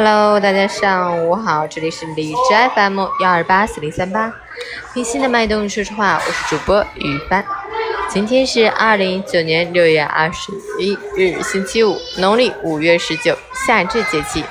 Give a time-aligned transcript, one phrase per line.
[0.00, 4.32] Hello，大家上午好，这里是荔枝 FM 幺二八四零三八，
[4.94, 7.44] 听心的脉动说实话，我是主播于帆。
[8.08, 13.36] 今天是二零一九年六月二十一日，星期五，农历五月十九，
[13.66, 14.44] 夏至节气，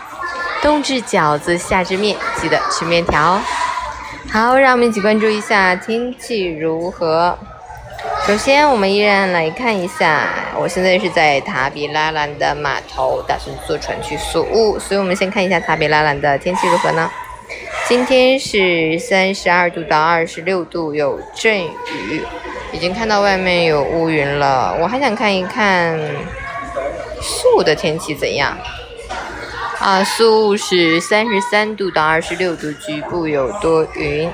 [0.61, 3.41] 冬至饺子，夏至面，记得吃面条哦。
[4.29, 7.39] 好，让我们一起关注一下天气如何。
[8.27, 10.27] 首先，我们依然来看一下，
[10.59, 17.09] 我现在是在塔比拉兰的码头，打算坐船去宿务，所以我们先看一下塔比拉兰的天气如何呢？
[17.87, 22.21] 今天是三十二度到二十六度，有阵雨，
[22.73, 24.77] 已经看到外面有乌云了。
[24.77, 25.97] 我还想看一看
[27.21, 28.57] 宿的天气怎样。
[29.79, 34.29] 啊，宿务是三十三度到二十六度，局部有多云。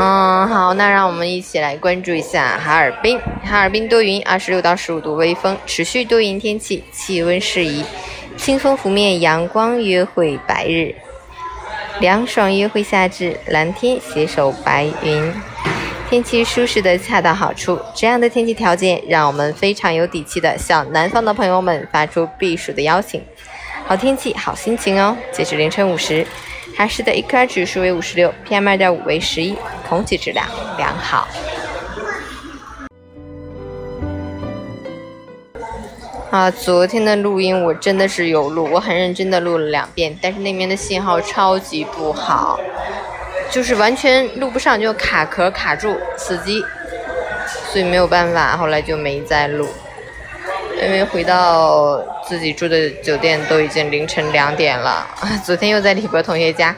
[0.00, 3.18] 嗯，好，那让我们一起来关注一下哈尔滨。
[3.44, 7.84] 哈尔滨多云，二十六到十五度，微风，持续多云天气，气温适宜，
[8.36, 10.94] 清风拂面，阳光约会白日，
[11.98, 15.34] 凉爽约会夏至，蓝天携手白云，
[16.08, 17.76] 天气舒适的恰到好处。
[17.92, 23.20] 这样的天气条件，让我们非常有底气的向南方的朋友们发出避暑的邀请。
[23.84, 25.16] 好天气，好心情哦！
[25.32, 26.24] 截止凌晨五时。
[26.76, 29.56] 哈市的 AQI 指数为五十六，PM 二点五为十一，
[29.88, 31.26] 空气质量良好。
[36.30, 42.60] 啊，昨天的录音我真的是有录，我很认真的录了两遍，但是那边的信号超级不好，
[43.50, 46.62] 就是完全录不上，就卡壳卡住，死机，
[47.72, 49.66] 所以没有办法，后来就没再录。
[50.80, 55.04] 因为回到自己住的酒店都已经凌晨两点了。
[55.42, 56.76] 昨天又在李博同学家，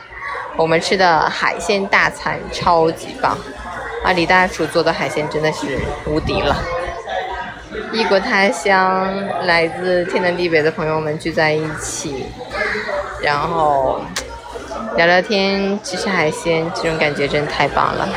[0.56, 3.37] 我们吃的海鲜大餐超级棒，
[4.05, 6.56] 啊，李大厨做的海鲜真的是无敌了。
[7.93, 9.09] 异国他乡，
[9.47, 12.27] 来自天南地北的朋友们聚在一起，
[13.23, 14.01] 然后
[14.97, 18.09] 聊聊天，吃吃海鲜，这种感觉真的太棒了。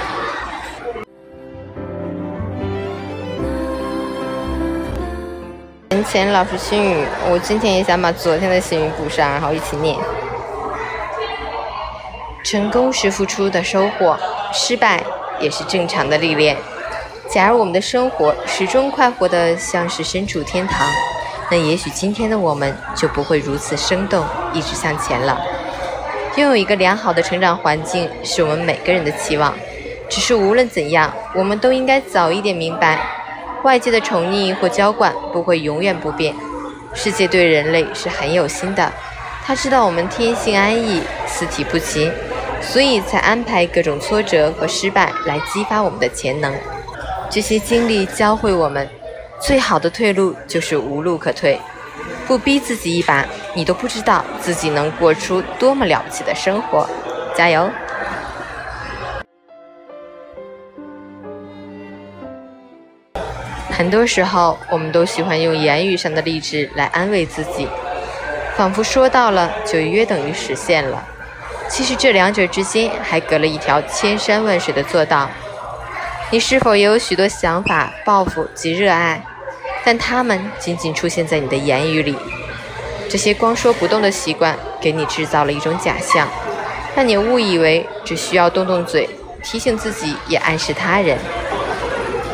[6.05, 9.97] 前老师心语，我今天也想把昨天的心语补上，然后一起念。
[12.43, 14.17] 成功是付出的收获，
[14.51, 15.01] 失败
[15.39, 16.57] 也是正常的历练。
[17.29, 20.87] 假如我们的生活始终快活的像是身处天堂，
[21.49, 25.41] 那也许今天的我们就不会如此生动，一直向前了。
[26.35, 29.53] 拥有一个良好的成长环境是我们每个人的期望，
[30.09, 32.99] 只是无论怎样，我们都应该早一点明白。
[33.63, 36.35] 外界的宠溺或娇惯不会永远不变，
[36.93, 38.91] 世界对人类是很有心的，
[39.45, 42.11] 他知道我们天性安逸、四体不勤，
[42.66, 46.51] 所以才安排各种挫折和失败来激发我们的潜能。
[47.29, 48.90] 这些经历教会我们，
[49.40, 51.59] 最好的退路就是无路可退，
[52.25, 56.90] 不逼自己一把，你都不知道自己能过出多么了不起的生活。
[57.35, 57.69] 加油！
[63.69, 67.68] 很多时候，我们都喜欢用言语上的励志来安慰自己，
[68.56, 71.03] 仿佛说到了就约等于实现了。
[71.73, 75.28] 其实这两者之间还隔了一条千山万水的做到。
[76.29, 79.19] 你是否也有许多想法、抱负及热爱，
[79.83, 82.16] 但他们仅仅出现在你的言语里？
[83.09, 86.28] 这些光说不动的习惯，给你制造了一种假象，
[86.95, 89.09] 让你误以为只需要动动嘴，
[89.41, 91.17] 提醒自己，也暗示他人。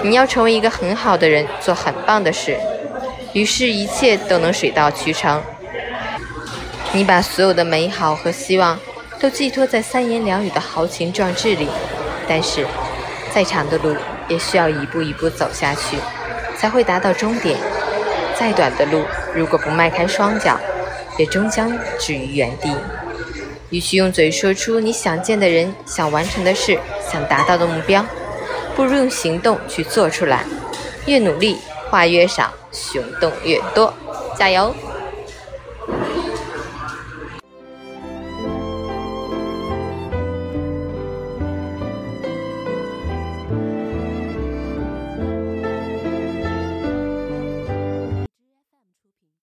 [0.04, 2.60] 你要成为一个很好的人，做很棒的事，
[3.32, 5.42] 于是，一切都能水到渠成。
[6.92, 8.78] 你把所有的美好和希望
[9.20, 11.68] 都寄托在三言两语的豪情壮志里，
[12.28, 12.66] 但是，
[13.34, 13.96] 再长的路
[14.30, 15.98] 也需要一步一步走下去，
[16.58, 17.58] 才会达到终点。
[18.40, 19.04] 再短的路，
[19.36, 20.58] 如果不迈开双脚，
[21.18, 22.74] 也终将止于原地。
[23.70, 26.80] 与其用嘴说出你想见的人、想完成的事、
[27.12, 28.04] 想达到的目标。
[28.76, 30.46] 不如用行动去做出来，
[31.06, 31.58] 越努力
[31.90, 33.94] 话越少，行动越多，
[34.38, 34.74] 加油！